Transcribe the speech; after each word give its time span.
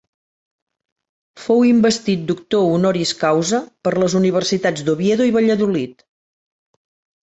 Fou 1.41 1.61
investit 1.73 2.25
doctor 2.33 2.67
honoris 2.71 3.13
causa 3.23 3.63
per 3.89 3.95
les 4.03 4.19
universitats 4.25 4.91
d'Oviedo 4.91 5.33
i 5.33 5.39
Valladolid. 5.41 6.07